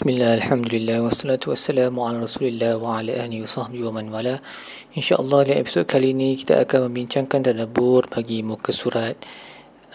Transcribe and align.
Bismillah, 0.00 0.32
Alhamdulillah, 0.40 1.04
wassalatu 1.04 1.52
wassalamu 1.52 2.00
ala 2.08 2.24
rasulillah 2.24 2.80
wa 2.80 2.96
ala 3.04 3.20
ahli 3.20 3.44
wa 3.44 3.44
sahbihi 3.44 3.84
wa 3.84 3.92
man 4.00 4.08
wala 4.08 4.40
InsyaAllah 4.96 5.44
dalam 5.44 5.60
episod 5.60 5.84
kali 5.84 6.16
ini 6.16 6.40
kita 6.40 6.56
akan 6.64 6.88
membincangkan 6.88 7.44
tadabur 7.44 8.08
bagi 8.08 8.40
muka 8.40 8.72
surat 8.72 9.12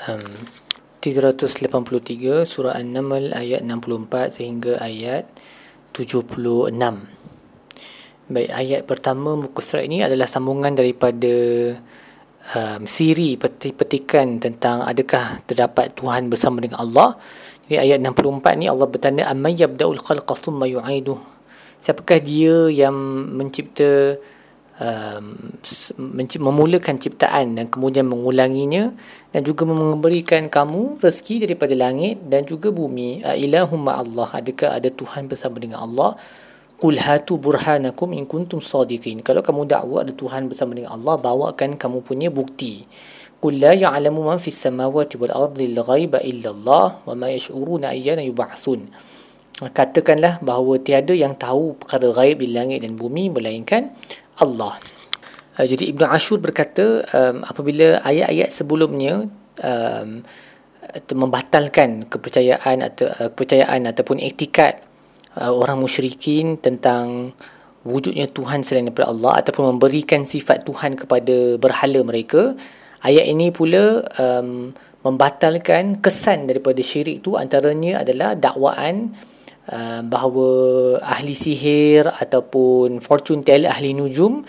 um, 0.05 0.21
383 1.01 1.49
surah 2.45 2.77
An-Naml 2.77 3.33
ayat 3.33 3.65
64 3.65 3.97
sehingga 4.37 4.77
ayat 4.77 5.25
76 5.89 6.37
Baik, 8.29 8.49
ayat 8.53 8.81
pertama 8.85 9.33
muka 9.41 9.57
surat 9.65 9.89
ini 9.89 10.05
adalah 10.05 10.29
sambungan 10.29 10.69
daripada 10.77 11.33
um, 12.53 12.85
siri 12.85 13.41
petikan 13.41 14.37
tentang 14.37 14.85
adakah 14.85 15.41
terdapat 15.49 15.97
Tuhan 15.97 16.29
bersama 16.29 16.61
dengan 16.61 16.85
Allah 16.85 17.17
di 17.65 17.81
ayat 17.81 17.97
64 17.97 18.61
ni 18.61 18.69
Allah 18.69 18.85
bertanda 18.85 19.25
amayyabdaul 19.25 19.97
khalqa 19.97 20.37
thumma 20.37 20.69
yu'idu. 20.69 21.17
Siapakah 21.81 22.21
dia 22.21 22.69
yang 22.69 22.93
mencipta 23.33 24.21
um, 24.77 25.25
menci- 25.97 26.37
memulakan 26.41 27.01
ciptaan 27.01 27.57
dan 27.57 27.65
kemudian 27.65 28.05
mengulanginya 28.05 28.93
dan 29.33 29.41
juga 29.41 29.65
memberikan 29.65 30.45
kamu 30.45 31.01
rezeki 31.01 31.49
daripada 31.49 31.73
langit 31.73 32.21
dan 32.29 32.45
juga 32.45 32.69
bumi. 32.69 33.25
Ilahumma 33.33 33.97
Allah. 33.97 34.29
Adakah 34.45 34.77
ada 34.77 34.89
Tuhan 34.93 35.25
bersama 35.25 35.57
dengan 35.57 35.81
Allah? 35.89 36.13
Qul 36.77 37.01
hatu 37.01 37.41
burhanakum 37.41 38.13
in 38.13 38.29
kuntum 38.29 38.61
sadiqin. 38.61 39.25
Kalau 39.25 39.41
kamu 39.41 39.65
dakwa 39.65 40.05
ada 40.05 40.13
Tuhan 40.13 40.53
bersama 40.53 40.77
dengan 40.77 40.93
Allah, 41.01 41.17
bawakan 41.17 41.81
kamu 41.81 42.05
punya 42.05 42.29
bukti. 42.29 42.85
قل 43.43 43.59
لا 43.59 43.73
يعلم 43.75 44.15
من 44.15 44.37
في 44.39 44.47
السماوات 44.47 45.15
والأرض 45.15 45.57
الغيب 45.61 46.13
إلا 46.15 46.49
الله 46.51 46.87
وما 47.07 47.27
يشعرون 47.31 47.83
أيان 47.85 48.19
يبعثون 48.31 48.81
Katakanlah 49.55 50.43
bahawa 50.43 50.83
tiada 50.83 51.15
yang 51.15 51.31
tahu 51.31 51.79
perkara 51.79 52.11
gaib 52.11 52.43
di 52.43 52.51
langit 52.51 52.83
dan 52.83 52.99
bumi 52.99 53.31
melainkan 53.31 53.87
Allah. 54.43 54.75
Ah, 55.55 55.63
jadi 55.63 55.95
Ibn 55.95 56.11
Ashur 56.11 56.43
berkata 56.43 57.07
um, 57.15 57.39
apabila 57.39 58.03
ayat-ayat 58.03 58.51
sebelumnya 58.51 59.31
um, 59.63 60.27
membatalkan 61.15 62.03
kepercayaan 62.03 62.83
atau 62.83 63.07
uh, 63.07 63.31
kepercayaan 63.31 63.87
ataupun 63.95 64.19
etikat 64.19 64.83
uh, 65.39 65.55
orang 65.55 65.79
musyrikin 65.79 66.59
tentang 66.59 67.31
wujudnya 67.87 68.27
Tuhan 68.27 68.59
selain 68.59 68.91
daripada 68.91 69.07
Allah 69.07 69.39
ataupun 69.39 69.71
memberikan 69.79 70.27
sifat 70.27 70.67
Tuhan 70.67 70.99
kepada 70.99 71.55
berhala 71.55 72.03
mereka 72.03 72.59
Ayat 73.05 73.29
ini 73.29 73.53
pula 73.53 74.01
um, 74.17 74.73
membatalkan 75.05 76.01
kesan 76.01 76.49
daripada 76.49 76.81
syirik 76.81 77.21
itu 77.21 77.37
antaranya 77.37 78.01
adalah 78.01 78.33
dakwaan 78.33 79.13
uh, 79.69 80.01
bahawa 80.01 80.49
ahli 81.05 81.37
sihir 81.37 82.01
ataupun 82.09 82.97
fortune 83.05 83.45
teller 83.45 83.69
ahli 83.69 83.93
nujum 83.93 84.41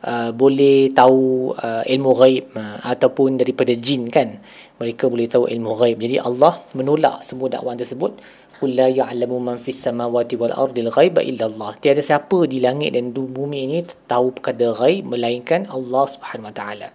Uh, 0.00 0.32
boleh 0.32 0.96
tahu 0.96 1.52
uh, 1.52 1.84
ilmu 1.84 2.10
ghaib 2.16 2.56
uh, 2.56 2.80
ataupun 2.88 3.36
daripada 3.36 3.76
jin 3.76 4.08
kan 4.08 4.40
mereka 4.80 5.04
boleh 5.12 5.28
tahu 5.28 5.44
ilmu 5.44 5.76
ghaib 5.76 6.00
jadi 6.00 6.24
Allah 6.24 6.56
menolak 6.72 7.20
semua 7.20 7.52
dakwaan 7.52 7.76
tersebut 7.76 8.16
qul 8.64 8.80
la 8.80 8.88
ya'lamu 8.88 9.36
man 9.44 9.60
fis 9.60 9.76
samawati 9.76 10.40
wal 10.40 10.56
ardil 10.56 10.88
ghaiba 10.88 11.20
illa 11.20 11.52
Allah 11.52 11.76
tiada 11.84 12.00
siapa 12.00 12.48
di 12.48 12.64
langit 12.64 12.96
dan 12.96 13.12
bumi 13.12 13.68
ini 13.68 13.84
tahu 14.08 14.32
perkara 14.40 14.72
ghaib 14.80 15.04
melainkan 15.04 15.68
Allah 15.68 16.04
Subhanahu 16.08 16.48
wa 16.48 16.54
ta'ala 16.56 16.88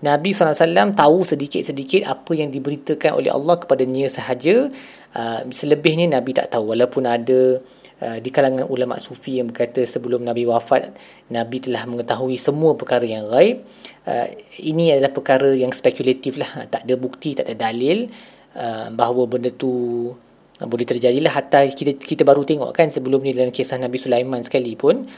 Nabi 0.00 0.32
SAW 0.32 0.96
tahu 0.96 1.16
sedikit-sedikit 1.28 2.08
apa 2.08 2.32
yang 2.32 2.48
diberitakan 2.48 3.12
oleh 3.20 3.28
Allah 3.32 3.60
kepada 3.60 3.84
kepadanya 3.84 4.08
sahaja. 4.08 4.72
Uh, 5.12 5.40
selebihnya 5.52 6.08
Nabi 6.08 6.32
tak 6.32 6.56
tahu 6.56 6.72
walaupun 6.72 7.04
ada 7.04 7.60
uh, 8.00 8.18
di 8.20 8.32
kalangan 8.32 8.64
ulama 8.72 8.96
sufi 8.96 9.36
yang 9.44 9.52
berkata 9.52 9.84
sebelum 9.84 10.22
Nabi 10.24 10.48
wafat 10.48 10.94
Nabi 11.34 11.58
telah 11.60 11.82
mengetahui 11.84 12.40
semua 12.40 12.72
perkara 12.80 13.04
yang 13.04 13.28
gaib. 13.28 13.60
Uh, 14.08 14.32
ini 14.64 14.96
adalah 14.96 15.12
perkara 15.12 15.52
yang 15.52 15.68
spekulatif 15.68 16.40
lah. 16.40 16.48
Tak 16.72 16.88
ada 16.88 16.94
bukti, 16.96 17.36
tak 17.36 17.52
ada 17.52 17.68
dalil 17.68 18.08
uh, 18.56 18.88
bahawa 18.96 19.28
benda 19.28 19.52
tu 19.52 20.08
boleh 20.60 20.84
terjadilah 20.84 21.32
hatta 21.32 21.64
kita 21.72 21.96
kita 21.96 22.20
baru 22.20 22.44
tengok 22.44 22.76
kan 22.76 22.92
sebelum 22.92 23.24
ni 23.24 23.32
dalam 23.32 23.48
kisah 23.48 23.80
Nabi 23.80 23.96
Sulaiman 23.96 24.44
sekali 24.44 24.76
pun 24.76 25.08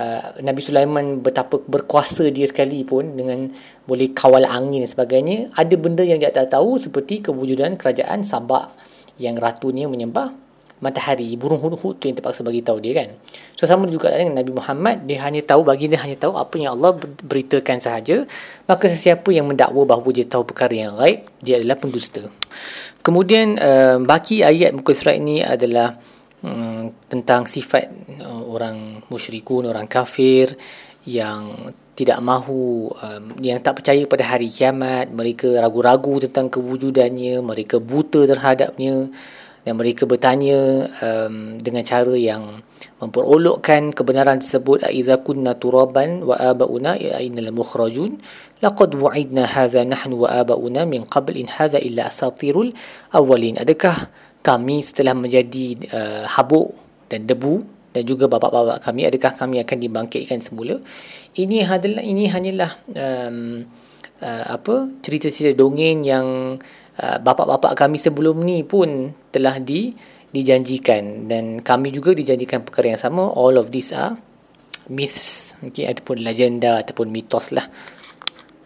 Uh, 0.00 0.32
Nabi 0.40 0.64
Sulaiman 0.64 1.20
betapa 1.20 1.60
berkuasa 1.60 2.24
dia 2.32 2.48
sekali 2.48 2.88
pun 2.88 3.20
dengan 3.20 3.52
boleh 3.84 4.16
kawal 4.16 4.48
angin 4.48 4.80
dan 4.80 4.88
sebagainya 4.88 5.52
ada 5.52 5.76
benda 5.76 6.00
yang 6.00 6.16
dia 6.16 6.32
tak 6.32 6.56
tahu 6.56 6.80
seperti 6.80 7.20
kewujudan 7.28 7.76
kerajaan 7.76 8.24
Sabak 8.24 8.72
yang 9.20 9.36
ratunya 9.36 9.92
menyembah 9.92 10.32
matahari 10.80 11.36
burung 11.36 11.60
hulu-hulu 11.60 12.00
tu 12.00 12.08
yang 12.08 12.16
terpaksa 12.16 12.40
bagi 12.40 12.64
tahu 12.64 12.80
dia 12.80 12.96
kan 12.96 13.12
so 13.52 13.68
sama 13.68 13.84
juga 13.92 14.08
dengan 14.16 14.40
Nabi 14.40 14.56
Muhammad 14.56 15.04
dia 15.04 15.20
hanya 15.20 15.44
tahu 15.44 15.68
bagi 15.68 15.92
dia 15.92 16.00
hanya 16.00 16.16
tahu 16.16 16.32
apa 16.32 16.54
yang 16.56 16.80
Allah 16.80 16.96
beritakan 17.20 17.76
sahaja 17.84 18.24
maka 18.64 18.88
sesiapa 18.88 19.28
yang 19.36 19.52
mendakwa 19.52 19.84
bahawa 19.84 20.08
dia 20.16 20.24
tahu 20.24 20.48
perkara 20.48 20.72
yang 20.80 20.96
gaib 20.96 21.28
dia 21.44 21.60
adalah 21.60 21.76
pendusta 21.76 22.24
kemudian 23.04 23.60
uh, 23.60 24.00
baki 24.00 24.48
ayat 24.48 24.72
muka 24.72 24.96
surat 24.96 25.20
ini 25.20 25.44
adalah 25.44 25.92
Hmm, 26.40 26.96
tentang 27.12 27.44
sifat 27.44 27.92
uh, 28.24 28.40
orang 28.48 29.04
musyrikun, 29.12 29.68
orang 29.68 29.84
kafir 29.84 30.48
yang 31.04 31.68
tidak 31.92 32.16
mahu 32.24 32.88
um, 32.96 33.36
yang 33.44 33.60
tak 33.60 33.84
percaya 33.84 34.08
pada 34.08 34.24
hari 34.24 34.48
kiamat, 34.48 35.12
mereka 35.12 35.52
ragu-ragu 35.60 36.16
tentang 36.24 36.48
kewujudannya, 36.48 37.44
mereka 37.44 37.76
buta 37.76 38.24
terhadapnya 38.24 39.12
dan 39.68 39.74
mereka 39.76 40.08
bertanya 40.08 40.88
um, 41.04 41.60
dengan 41.60 41.84
cara 41.84 42.16
yang 42.16 42.64
memperolokkan 43.04 43.92
kebenaran 43.92 44.40
tersebut 44.40 44.80
aiza 44.88 45.20
kunna 45.20 45.52
turaban 45.60 46.24
wa 46.24 46.40
abauna 46.40 46.96
ya 46.96 47.20
innal 47.20 47.52
mukhrajun 47.52 48.16
laqad 48.64 48.96
wa'idna 48.96 49.44
hadha 49.44 49.84
nahnu 49.84 50.24
wa 50.24 50.32
abauna 50.32 50.88
min 50.88 51.04
qabl 51.04 51.36
in 51.36 51.44
hadha 51.52 51.76
illa 51.76 52.08
asatirul 52.08 52.72
awwalin 53.12 53.60
adakah 53.60 53.92
kami 54.40 54.80
setelah 54.80 55.12
menjadi 55.12 55.66
uh, 55.92 56.24
habuk 56.32 56.72
dan 57.12 57.28
debu 57.28 57.60
dan 57.92 58.02
juga 58.06 58.30
bapa-bapa 58.30 58.78
kami 58.80 59.04
adakah 59.04 59.34
kami 59.34 59.60
akan 59.66 59.76
dibangkitkan 59.82 60.38
semula 60.40 60.78
ini 61.36 61.66
adalah 61.66 62.00
ini 62.00 62.24
hanyalah 62.30 62.70
um, 62.94 63.66
uh, 64.24 64.44
apa 64.56 64.88
cerita-cerita 65.04 65.58
dongeng 65.58 66.06
yang 66.06 66.56
uh, 67.02 67.18
bapa-bapa 67.20 67.74
kami 67.76 68.00
sebelum 68.00 68.40
ni 68.46 68.62
pun 68.64 69.12
telah 69.34 69.58
di 69.60 69.92
dijanjikan 70.30 71.26
dan 71.26 71.60
kami 71.66 71.90
juga 71.90 72.14
dijanjikan 72.14 72.62
perkara 72.62 72.94
yang 72.94 73.02
sama 73.02 73.26
all 73.34 73.58
of 73.58 73.74
these 73.74 73.90
are 73.90 74.14
myths 74.88 75.58
mungkin 75.58 75.84
okay, 75.84 75.92
ataupun 75.92 76.16
legenda 76.22 76.78
ataupun 76.78 77.10
mitos 77.10 77.50
lah 77.50 77.66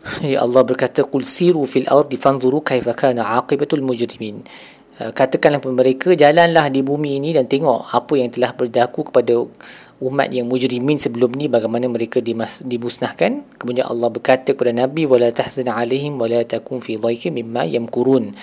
ya 0.22 0.44
Allah 0.44 0.60
berkata 0.68 1.08
qul 1.08 1.24
siru 1.24 1.64
fil 1.64 1.88
ardi 1.88 2.20
fanzuru 2.20 2.60
kaifa 2.60 2.92
kana 2.92 3.40
aqibatul 3.40 3.80
mujrimin 3.80 4.44
Eh, 4.94 5.10
katakanlah 5.10 5.58
kepada 5.58 5.74
mereka 5.74 6.08
jalanlah 6.14 6.70
di 6.70 6.86
bumi 6.86 7.18
ini 7.18 7.34
dan 7.34 7.50
tengok 7.50 7.90
apa 7.90 8.14
yang 8.14 8.30
telah 8.30 8.54
berlaku 8.54 9.10
kepada 9.10 9.42
umat 9.98 10.30
yang 10.30 10.46
mujrimin 10.46 11.02
sebelum 11.02 11.34
ni 11.34 11.50
bagaimana 11.50 11.90
mereka 11.90 12.22
dimas- 12.22 12.62
dimusnahkan 12.62 13.42
kemudian 13.58 13.90
Allah 13.90 14.06
berkata 14.06 14.54
kepada 14.54 14.70
nabi 14.70 15.02
wala 15.02 15.26
tahzan 15.34 15.66
alaihim 15.66 16.14
wala 16.14 16.38
takum 16.46 16.78
fi 16.78 16.94
dhaikin 16.94 17.34
mimma 17.34 17.66
yamkurun 17.74 18.38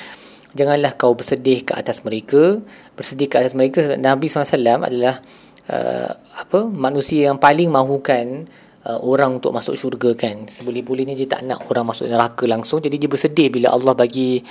janganlah 0.51 0.91
kau 0.99 1.15
bersedih 1.15 1.63
ke 1.63 1.71
atas 1.71 2.03
mereka 2.03 2.59
bersedih 2.99 3.31
ke 3.31 3.39
atas 3.39 3.55
mereka 3.55 3.95
nabi 3.95 4.27
SAW 4.27 4.59
adalah 4.83 5.23
uh, 5.71 6.19
apa 6.35 6.67
manusia 6.67 7.31
yang 7.31 7.39
paling 7.39 7.71
mahukan 7.71 8.43
uh, 8.87 8.99
orang 9.03 9.37
untuk 9.39 9.51
masuk 9.53 9.75
syurga 9.77 10.13
kan 10.17 10.45
seboleh 10.49 10.81
ni 11.05 11.13
dia 11.13 11.27
tak 11.29 11.45
nak 11.45 11.65
orang 11.69 11.89
masuk 11.89 12.09
neraka 12.09 12.45
langsung 12.49 12.81
jadi 12.81 12.95
dia 12.97 13.09
bersedih 13.09 13.47
bila 13.53 13.73
Allah 13.73 13.93
bagi 13.93 14.41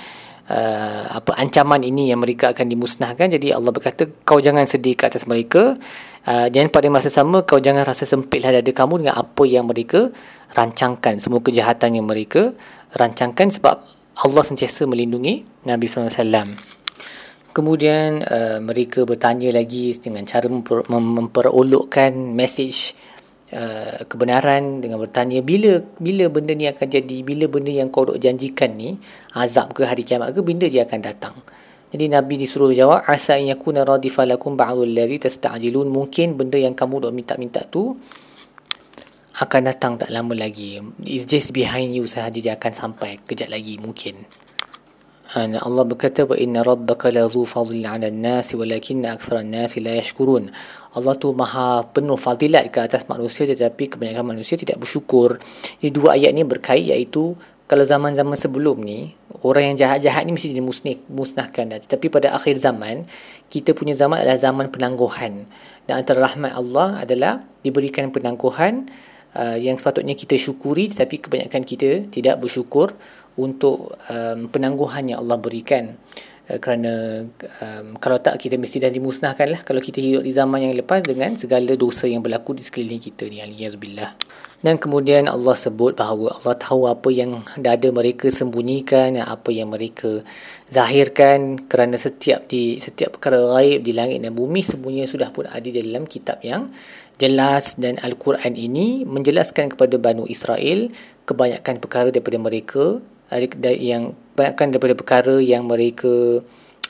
uh, 0.51 1.03
apa 1.19 1.35
ancaman 1.39 1.81
ini 1.83 2.11
yang 2.11 2.21
mereka 2.23 2.55
akan 2.55 2.65
dimusnahkan 2.67 3.27
jadi 3.39 3.57
Allah 3.57 3.71
berkata 3.75 4.07
kau 4.23 4.39
jangan 4.39 4.63
sedih 4.65 4.95
ke 4.95 5.07
atas 5.07 5.27
mereka 5.27 5.75
uh, 6.29 6.47
dan 6.51 6.71
pada 6.71 6.87
masa 6.91 7.11
sama 7.11 7.43
kau 7.43 7.59
jangan 7.59 7.83
rasa 7.87 8.07
sempitlah 8.07 8.55
dada 8.61 8.71
kamu 8.71 9.05
dengan 9.05 9.15
apa 9.19 9.43
yang 9.43 9.67
mereka 9.67 10.09
rancangkan 10.55 11.19
semua 11.19 11.43
kejahatan 11.43 11.99
yang 11.99 12.05
mereka 12.07 12.55
rancangkan 12.95 13.51
sebab 13.51 13.83
Allah 14.21 14.43
sentiasa 14.43 14.83
melindungi 14.87 15.47
Nabi 15.65 15.85
SAW 15.87 16.77
Kemudian 17.51 18.23
uh, 18.23 18.63
mereka 18.63 19.03
bertanya 19.03 19.51
lagi 19.51 19.91
dengan 19.99 20.23
cara 20.23 20.47
memper- 20.47 20.87
memperolokkan 20.87 22.15
message 22.31 22.95
uh, 23.51 23.99
kebenaran 24.07 24.79
dengan 24.81 24.97
bertanya 24.97 25.39
bila 25.43 25.83
bila 26.01 26.27
benda 26.31 26.51
ni 26.55 26.67
akan 26.67 26.87
jadi 26.87 27.17
bila 27.21 27.45
benda 27.51 27.71
yang 27.71 27.91
kau 27.93 28.07
dok 28.07 28.19
janjikan 28.19 28.73
ni 28.75 28.97
azab 29.37 29.75
ke 29.75 29.85
hari 29.85 30.03
kiamat 30.03 30.31
ke 30.33 30.39
benda 30.41 30.65
dia 30.67 30.87
akan 30.87 30.99
datang 31.03 31.35
jadi 31.91 32.07
Nabi 32.07 32.39
disuruh 32.39 32.71
jawab 32.71 33.03
asa 33.03 33.35
in 33.35 33.51
yakuna 33.51 33.83
radifa 33.83 34.23
lakum 34.23 34.55
ba'dul 34.55 34.95
ladzi 34.95 35.27
tasta'jilun 35.27 35.91
mungkin 35.91 36.39
benda 36.39 36.55
yang 36.55 36.71
kamu 36.73 37.07
dok 37.07 37.13
minta-minta 37.15 37.61
tu 37.67 37.99
akan 39.31 39.65
datang 39.73 39.97
tak 39.97 40.13
lama 40.13 40.37
lagi. 40.37 40.77
It's 41.01 41.25
just 41.25 41.49
behind 41.55 41.95
you 41.97 42.05
sahaja 42.05 42.35
dia 42.37 42.59
akan 42.61 42.71
sampai 42.77 43.17
kejap 43.25 43.49
lagi 43.49 43.79
mungkin. 43.81 44.27
Ana 45.31 45.63
Allah 45.63 45.87
berkata 45.87 46.27
wa 46.27 46.35
inna 46.35 46.59
rabbaka 46.59 47.07
la 47.07 47.23
dhu 47.23 47.47
fadlin 47.47 47.87
'ala 47.87 48.11
an-nasi 48.11 48.59
walakinna 48.59 49.15
aktsara 49.15 49.39
an-nasi 49.47 49.79
la 49.79 49.95
yashkurun. 49.95 50.51
Allah 50.91 51.15
tu 51.15 51.31
maha 51.31 51.87
penuh 51.87 52.19
fadilat 52.19 52.67
ke 52.67 52.83
atas 52.83 53.07
manusia 53.07 53.47
tetapi 53.47 53.95
kebanyakan 53.95 54.27
manusia 54.27 54.59
tidak 54.59 54.83
bersyukur. 54.83 55.39
Ini 55.79 55.87
dua 55.87 56.19
ayat 56.19 56.35
ni 56.35 56.43
berkait 56.43 56.83
iaitu 56.83 57.39
kalau 57.63 57.87
zaman-zaman 57.87 58.35
sebelum 58.35 58.83
ni 58.83 59.15
orang 59.47 59.71
yang 59.71 59.87
jahat-jahat 59.87 60.27
ni 60.27 60.35
mesti 60.35 60.51
dimusnik 60.51 61.07
musnahkan 61.07 61.63
dah 61.71 61.79
tetapi 61.79 62.11
pada 62.11 62.35
akhir 62.35 62.59
zaman 62.59 63.07
kita 63.47 63.71
punya 63.71 63.95
zaman 63.95 64.19
adalah 64.19 64.35
zaman 64.35 64.67
penangguhan 64.67 65.47
dan 65.87 66.03
antara 66.03 66.27
rahmat 66.27 66.51
Allah 66.51 66.99
adalah 67.07 67.39
diberikan 67.63 68.11
penangguhan 68.11 68.91
uh, 69.39 69.55
yang 69.55 69.79
sepatutnya 69.79 70.11
kita 70.19 70.35
syukuri 70.35 70.91
tetapi 70.91 71.23
kebanyakan 71.23 71.63
kita 71.63 72.11
tidak 72.11 72.35
bersyukur 72.43 72.91
untuk 73.39 73.95
um, 74.11 74.49
penangguhan 74.51 75.07
yang 75.15 75.23
Allah 75.23 75.39
berikan 75.39 75.95
uh, 76.51 76.59
kerana 76.59 77.23
um, 77.63 77.95
kalau 77.99 78.19
tak 78.19 78.35
kita 78.43 78.59
mesti 78.59 78.83
dah 78.83 78.91
dimusnahkan 78.91 79.47
lah 79.47 79.61
kalau 79.63 79.79
kita 79.79 80.03
hidup 80.03 80.21
di 80.27 80.31
zaman 80.35 80.67
yang 80.67 80.75
lepas 80.75 80.99
dengan 81.05 81.31
segala 81.39 81.71
dosa 81.79 82.11
yang 82.11 82.19
berlaku 82.19 82.57
di 82.59 82.63
sekeliling 82.67 82.99
kita 82.99 83.31
ni 83.31 83.39
aliyazubillah 83.39 84.19
dan 84.61 84.77
kemudian 84.77 85.25
Allah 85.25 85.57
sebut 85.57 85.97
bahawa 85.97 86.37
Allah 86.37 86.53
tahu 86.53 86.85
apa 86.85 87.09
yang 87.09 87.41
dada 87.57 87.89
mereka 87.89 88.29
sembunyikan 88.29 89.17
dan 89.17 89.25
apa 89.25 89.49
yang 89.49 89.73
mereka 89.73 90.21
zahirkan 90.69 91.65
kerana 91.65 91.97
setiap 91.97 92.45
di 92.45 92.77
setiap 92.77 93.17
perkara 93.17 93.57
gaib 93.57 93.79
di 93.81 93.89
langit 93.95 94.21
dan 94.21 94.37
bumi 94.37 94.61
sebenarnya 94.61 95.09
sudah 95.09 95.33
pun 95.33 95.49
ada 95.49 95.65
dalam 95.65 96.05
kitab 96.05 96.45
yang 96.45 96.69
jelas 97.17 97.73
dan 97.81 97.97
Al-Quran 98.05 98.53
ini 98.53 99.01
menjelaskan 99.01 99.73
kepada 99.73 99.97
Banu 99.97 100.29
Israel 100.29 100.93
kebanyakan 101.25 101.81
perkara 101.81 102.13
daripada 102.13 102.37
mereka 102.37 103.01
yang 103.31 104.11
banyakkan 104.35 104.75
daripada 104.75 104.93
perkara 104.97 105.39
yang 105.39 105.67
mereka 105.69 106.43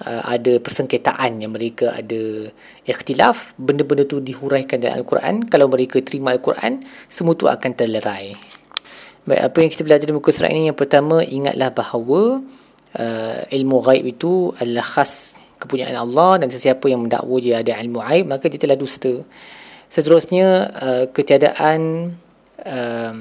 uh, 0.06 0.22
ada 0.26 0.58
persengketaan 0.58 1.38
yang 1.38 1.54
mereka 1.54 1.94
ada 1.94 2.50
ikhtilaf 2.86 3.54
benda-benda 3.62 4.10
tu 4.10 4.18
dihuraikan 4.18 4.82
dalam 4.82 5.06
al-Quran 5.06 5.46
kalau 5.46 5.70
mereka 5.70 6.02
terima 6.02 6.34
al-Quran 6.34 6.82
semua 7.10 7.38
tu 7.38 7.46
akan 7.46 7.72
terlerai 7.78 8.34
baik 9.30 9.42
apa 9.42 9.58
yang 9.62 9.70
kita 9.70 9.82
belajar 9.86 10.06
di 10.10 10.16
muka 10.18 10.34
surat 10.34 10.50
ini 10.50 10.74
yang 10.74 10.78
pertama 10.78 11.22
ingatlah 11.22 11.70
bahawa 11.70 12.42
uh, 12.98 13.40
ilmu 13.54 13.78
ghaib 13.86 14.06
itu 14.18 14.50
adalah 14.58 14.82
khas 14.86 15.38
kepunyaan 15.62 15.94
Allah 15.94 16.42
dan 16.42 16.50
sesiapa 16.50 16.90
yang 16.90 17.06
mendakwa 17.06 17.38
dia 17.38 17.62
ada 17.62 17.78
ilmu 17.78 18.02
ghaib 18.02 18.26
maka 18.26 18.50
dia 18.50 18.58
telah 18.58 18.74
dusta 18.78 19.22
seterusnya 19.94 20.48
uh, 20.74 21.04
ketiadaan 21.14 22.10
um, 22.66 23.18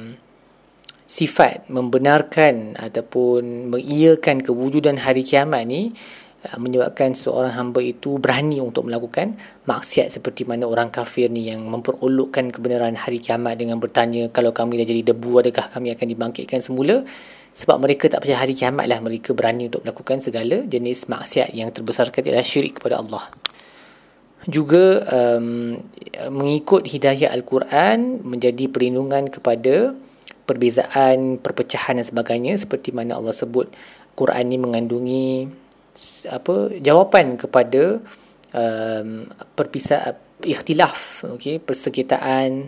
sifat 1.10 1.66
membenarkan 1.66 2.78
ataupun 2.78 3.74
mengiyakan 3.74 4.38
kewujudan 4.46 4.94
hari 5.02 5.26
kiamat 5.26 5.66
ni 5.66 5.90
uh, 6.46 6.54
menyebabkan 6.62 7.18
seorang 7.18 7.50
hamba 7.58 7.82
itu 7.82 8.22
berani 8.22 8.62
untuk 8.62 8.86
melakukan 8.86 9.34
maksiat 9.66 10.14
seperti 10.14 10.46
mana 10.46 10.70
orang 10.70 10.94
kafir 10.94 11.26
ni 11.26 11.50
yang 11.50 11.66
memperolokkan 11.66 12.54
kebenaran 12.54 12.94
hari 12.94 13.18
kiamat 13.18 13.58
dengan 13.58 13.82
bertanya 13.82 14.30
kalau 14.30 14.54
kami 14.54 14.78
dah 14.78 14.86
jadi 14.86 15.10
debu 15.10 15.42
adakah 15.42 15.66
kami 15.74 15.90
akan 15.98 16.06
dibangkitkan 16.14 16.62
semula 16.62 17.02
sebab 17.58 17.82
mereka 17.82 18.06
tak 18.06 18.22
percaya 18.22 18.46
hari 18.46 18.54
kiamat 18.54 18.86
lah 18.86 19.02
mereka 19.02 19.34
berani 19.34 19.66
untuk 19.66 19.82
melakukan 19.82 20.22
segala 20.22 20.62
jenis 20.62 21.10
maksiat 21.10 21.50
yang 21.58 21.74
terbesar 21.74 22.06
sekali 22.14 22.30
adalah 22.30 22.46
syirik 22.46 22.78
kepada 22.78 23.02
Allah 23.02 23.26
juga 24.46 25.02
um, 25.10 25.74
mengikut 26.30 26.86
hidayah 26.86 27.34
Al-Quran 27.34 28.22
menjadi 28.22 28.70
perlindungan 28.70 29.26
kepada 29.26 29.98
perbezaan, 30.50 31.38
perpecahan 31.38 32.02
dan 32.02 32.02
sebagainya 32.06 32.58
seperti 32.58 32.91
mana 32.91 33.14
Allah 33.23 33.31
sebut 33.31 33.70
Quran 34.19 34.50
ni 34.50 34.58
mengandungi 34.58 35.47
apa 36.26 36.75
jawapan 36.82 37.38
kepada 37.38 38.02
um, 38.55 39.31
perpisah 39.55 40.19
ikhtilaf 40.43 41.23
okey 41.38 41.62
persengketaan 41.62 42.67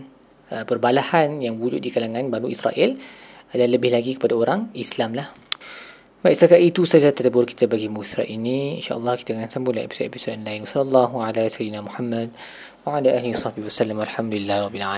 uh, 0.55 0.63
perbalahan 0.63 1.43
yang 1.43 1.59
wujud 1.59 1.83
di 1.83 1.91
kalangan 1.91 2.31
Bani 2.31 2.47
Israel 2.47 2.95
dan 3.51 3.67
lebih 3.67 3.91
lagi 3.93 4.15
kepada 4.15 4.33
orang 4.39 4.71
Islam 4.73 5.13
lah. 5.19 5.27
Baik, 6.23 6.39
setakat 6.39 6.61
itu 6.63 6.87
saja 6.87 7.11
terdebur 7.11 7.43
kita 7.43 7.67
bagi 7.67 7.91
musrah 7.91 8.23
ini. 8.23 8.79
InsyaAllah 8.79 9.19
kita 9.19 9.35
akan 9.35 9.49
sambung 9.51 9.75
lagi 9.75 9.91
episod-episod 9.91 10.39
lain. 10.39 10.63
Wassalamualaikum 10.63 11.19
warahmatullahi 11.19 11.79
wabarakatuh. 11.83 12.31
Wa 12.87 12.89
ala 12.97 13.09
ahli 13.11 13.29
sahbihi 13.35 13.65
wassalam. 13.67 13.99
Alhamdulillah. 14.07 14.93